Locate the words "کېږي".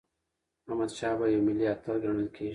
2.35-2.49